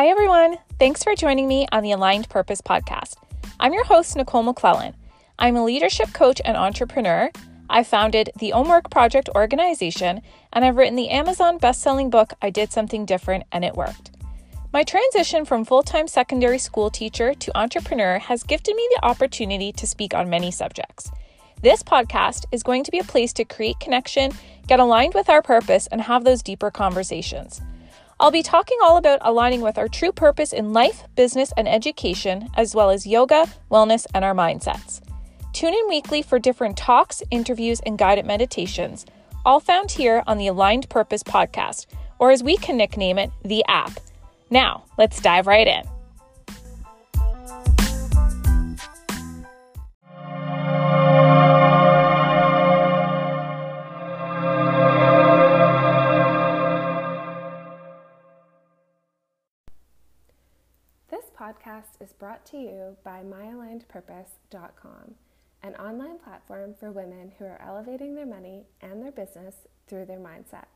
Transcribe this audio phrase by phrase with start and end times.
[0.00, 0.56] Hi, everyone.
[0.78, 3.16] Thanks for joining me on the Aligned Purpose podcast.
[3.60, 4.94] I'm your host, Nicole McClellan.
[5.38, 7.28] I'm a leadership coach and entrepreneur.
[7.68, 10.22] I founded the Ownwork Project organization,
[10.54, 14.12] and I've written the Amazon best-selling book, I Did Something Different and It Worked.
[14.72, 19.70] My transition from full time secondary school teacher to entrepreneur has gifted me the opportunity
[19.72, 21.10] to speak on many subjects.
[21.60, 24.32] This podcast is going to be a place to create connection,
[24.66, 27.60] get aligned with our purpose, and have those deeper conversations.
[28.20, 32.50] I'll be talking all about aligning with our true purpose in life, business, and education,
[32.54, 35.00] as well as yoga, wellness, and our mindsets.
[35.54, 39.06] Tune in weekly for different talks, interviews, and guided meditations,
[39.46, 41.86] all found here on the Aligned Purpose podcast,
[42.18, 43.98] or as we can nickname it, the app.
[44.50, 45.84] Now, let's dive right in.
[61.40, 65.14] Podcast is brought to you by myalignedpurpose.com,
[65.62, 70.20] an online platform for women who are elevating their money and their business through their
[70.20, 70.66] mindset.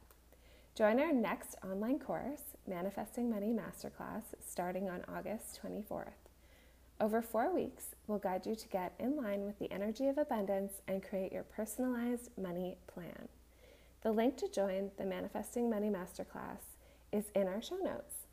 [0.75, 6.27] Join our next online course, Manifesting Money Masterclass, starting on August 24th.
[7.01, 10.81] Over four weeks, we'll guide you to get in line with the energy of abundance
[10.89, 13.29] and create your personalized money plan.
[14.03, 16.75] The link to join the Manifesting Money Masterclass
[17.13, 18.24] is in our show notes.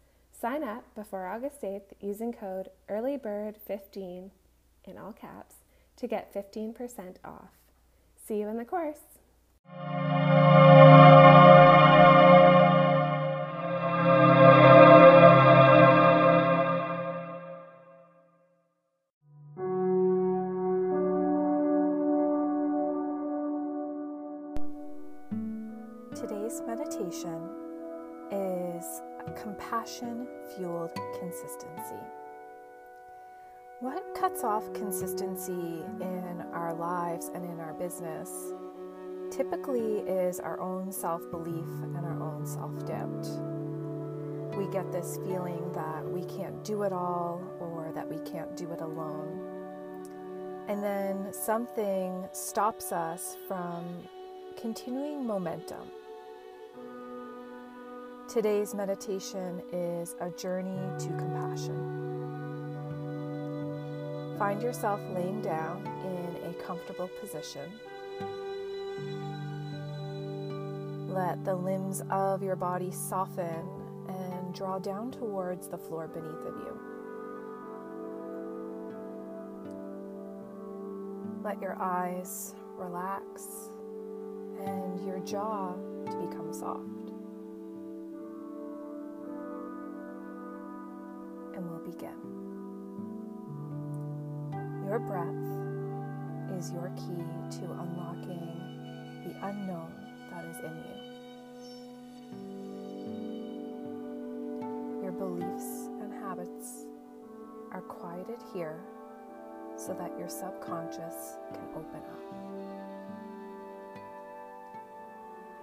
[0.42, 4.32] Sign up before August 8th using code EARLYBIRD15
[4.86, 5.58] in all caps
[5.98, 7.52] to get 15% off.
[8.28, 8.98] See you in the course.
[26.16, 27.48] Today's meditation
[28.32, 29.02] is
[29.36, 32.02] compassion fueled consistency.
[33.80, 38.30] What cuts off consistency in our lives and in our business
[39.32, 41.66] typically is our own self belief
[41.96, 43.28] and our own self doubt.
[44.58, 48.72] We get this feeling that we can't do it all or that we can't do
[48.72, 49.40] it alone.
[50.68, 53.86] And then something stops us from
[54.58, 55.90] continuing momentum
[58.32, 61.76] Today's meditation is a journey to compassion.
[64.40, 67.70] Find yourself laying down in a comfortable position.
[71.10, 73.68] Let the limbs of your body soften
[74.08, 76.80] and draw down towards the floor beneath of you.
[81.44, 83.44] Let your eyes relax
[84.62, 85.74] and your jaw
[86.06, 87.11] to become soft.
[91.92, 92.20] Begin.
[94.86, 95.28] Your breath
[96.58, 97.24] is your key
[97.60, 98.48] to unlocking
[99.26, 99.92] the unknown
[100.32, 100.98] that is in you.
[105.04, 106.86] Your beliefs and habits
[107.72, 108.80] are quieted here
[109.76, 112.20] so that your subconscious can open up.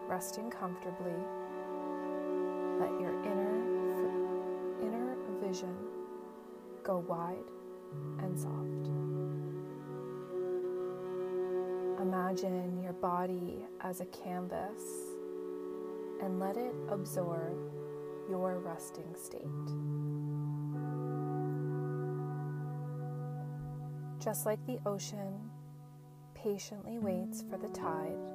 [0.08, 1.12] Resting comfortably,
[2.80, 3.78] let your inner
[4.82, 5.87] inner vision
[6.88, 7.44] go wide
[8.20, 8.88] and soft.
[12.00, 14.80] Imagine your body as a canvas
[16.22, 17.58] and let it absorb
[18.30, 19.42] your resting state.
[24.18, 25.50] Just like the ocean
[26.34, 28.32] patiently waits for the tide,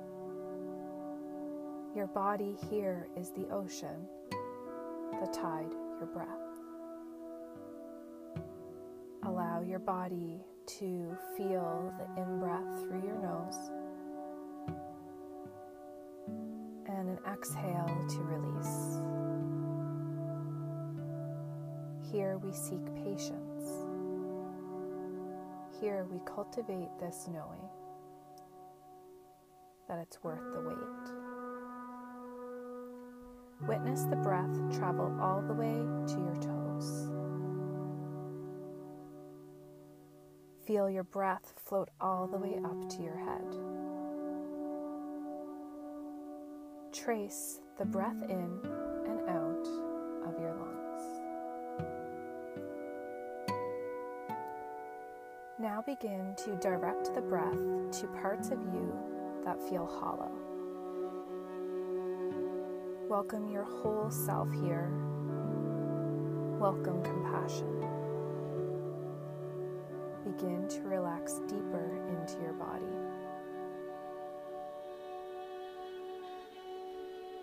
[1.95, 4.05] your body here is the ocean,
[5.19, 6.42] the tide, your breath.
[9.67, 13.71] Your body to feel the in breath through your nose
[16.87, 18.99] and an exhale to release.
[22.11, 23.67] Here we seek patience.
[25.81, 27.69] Here we cultivate this knowing
[29.89, 31.23] that it's worth the wait.
[33.67, 36.52] Witness the breath travel all the way to your toes.
[40.65, 43.55] Feel your breath float all the way up to your head.
[46.93, 48.59] Trace the breath in
[49.07, 49.67] and out
[50.27, 51.03] of your lungs.
[55.59, 57.59] Now begin to direct the breath
[57.99, 58.93] to parts of you
[59.43, 60.31] that feel hollow.
[63.09, 64.91] Welcome your whole self here
[66.63, 67.82] welcome compassion.
[70.37, 72.85] Begin to relax deeper into your body.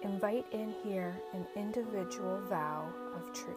[0.03, 3.57] Invite in here an individual vow of truth.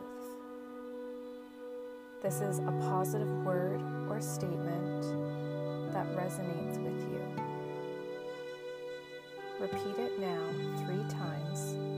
[2.21, 5.03] This is a positive word or statement
[5.93, 7.21] that resonates with you.
[9.59, 10.43] Repeat it now
[10.85, 11.92] three times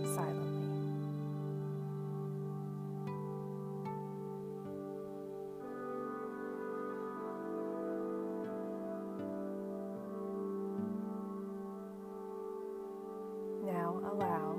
[14.15, 14.55] allow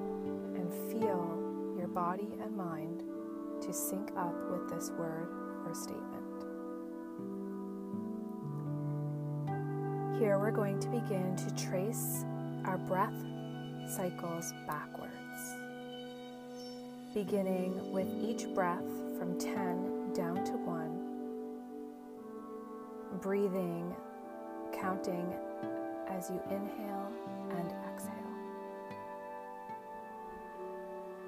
[0.54, 3.02] and feel your body and mind
[3.62, 5.28] to sync up with this word
[5.66, 6.44] or statement.
[10.18, 12.26] Here we're going to begin to trace
[12.66, 13.14] our breath
[13.88, 15.14] cycles backwards,
[17.14, 18.84] beginning with each breath
[19.18, 23.96] from 10 down to 1, breathing,
[24.72, 25.32] counting
[26.08, 27.10] as you inhale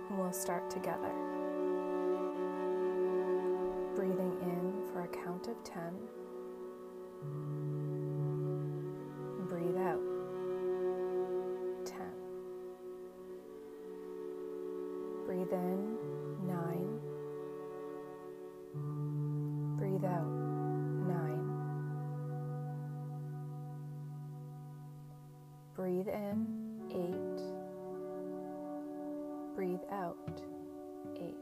[0.08, 1.12] And we'll start together.
[3.94, 5.82] Breathing in for a count of 10.
[29.93, 30.43] Out.
[31.17, 31.35] 8.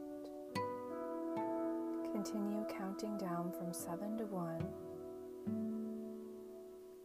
[2.11, 4.67] Continue counting down from 7 to 1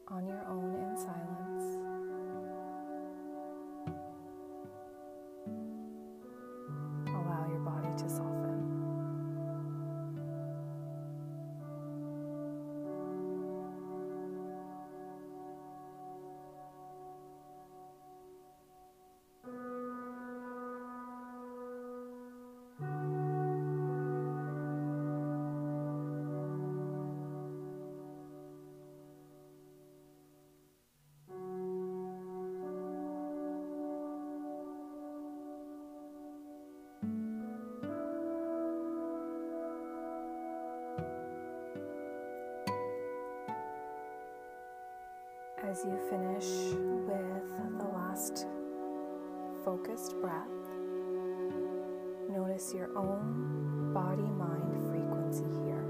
[0.08, 1.71] on your own in silence.
[45.72, 46.44] As you finish
[47.08, 48.46] with the last
[49.64, 50.68] focused breath,
[52.28, 55.82] notice your own body mind frequency here.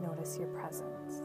[0.00, 1.22] Notice your presence.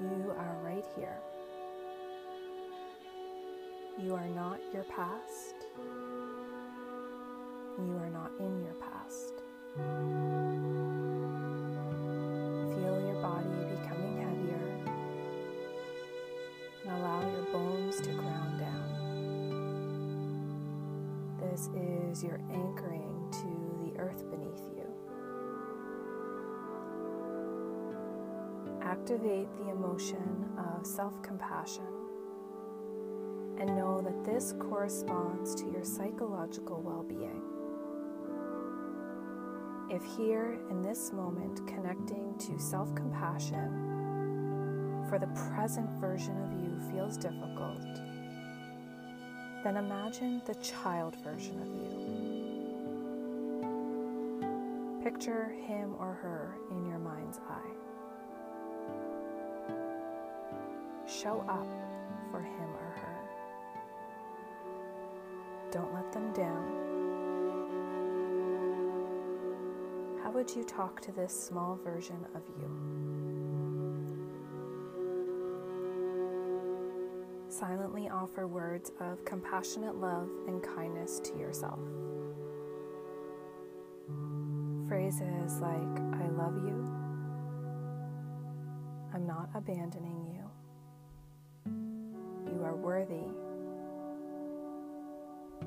[0.00, 1.18] You are right here.
[3.98, 5.56] You are not your past.
[7.80, 10.51] You are not in your past.
[16.94, 18.92] Allow your bones to ground down.
[21.40, 24.86] This is your anchoring to the earth beneath you.
[28.82, 31.86] Activate the emotion of self compassion
[33.58, 37.42] and know that this corresponds to your psychological well being.
[39.90, 44.11] If here in this moment connecting to self compassion
[45.12, 47.84] for the present version of you feels difficult,
[49.62, 51.90] then imagine the child version of you.
[55.04, 57.74] Picture him or her in your mind's eye.
[61.06, 61.68] Show up
[62.30, 63.18] for him or her.
[65.70, 66.72] Don't let them down.
[70.22, 73.11] How would you talk to this small version of you?
[77.62, 81.78] Silently offer words of compassionate love and kindness to yourself.
[84.88, 86.92] Phrases like, I love you,
[89.14, 90.42] I'm not abandoning you,
[92.52, 93.30] you are worthy,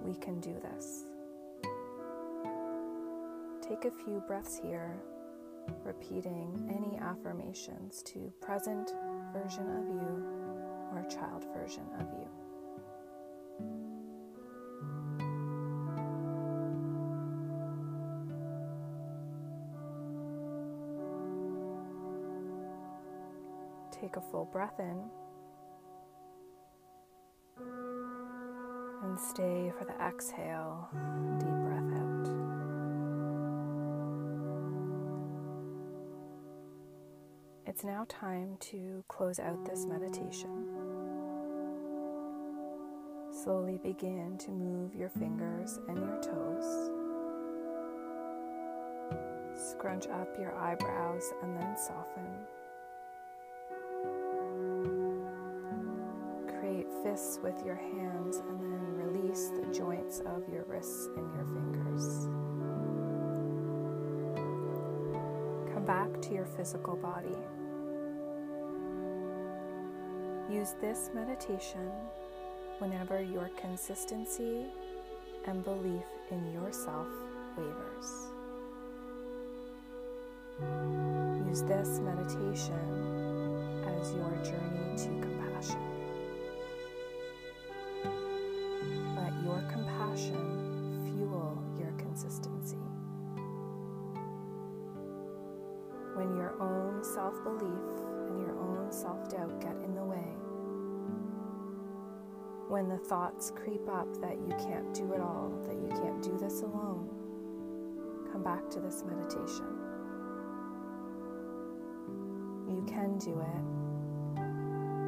[0.04, 1.06] we can do this.
[3.62, 4.98] Take a few breaths here,
[5.86, 8.92] repeating any affirmations to present
[9.32, 10.35] version of you
[10.98, 12.28] or child version of you.
[23.92, 25.02] Take a full breath in
[29.04, 30.90] and And stay for the exhale.
[31.40, 32.28] Deep breath out.
[37.66, 40.85] It's now time to close out this meditation.
[43.46, 46.90] Slowly begin to move your fingers and your toes.
[49.54, 52.26] Scrunch up your eyebrows and then soften.
[56.60, 61.46] Create fists with your hands and then release the joints of your wrists and your
[61.46, 62.26] fingers.
[65.72, 67.38] Come back to your physical body.
[70.52, 71.92] Use this meditation
[72.80, 74.66] whenever your consistency
[75.48, 77.08] and belief in yourself
[77.58, 78.32] wavers.
[81.48, 82.74] Use this meditation
[83.86, 85.80] as your journey to compassion.
[89.16, 92.78] Let your compassion fuel your consistency.
[96.16, 97.95] When your own self belief
[102.68, 106.36] when the thoughts creep up that you can't do it all, that you can't do
[106.38, 107.10] this alone,
[108.32, 109.66] come back to this meditation.
[112.68, 113.62] You can do it.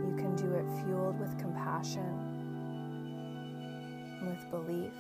[0.08, 2.14] You can do it fueled with compassion,
[4.22, 4.94] with belief.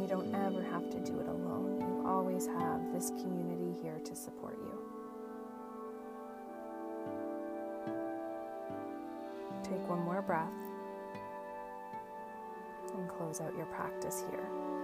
[0.00, 1.78] You don't ever have to do it alone.
[1.80, 4.89] You always have this community here to support you.
[9.70, 10.48] Take one more breath
[12.92, 14.79] and close out your practice here.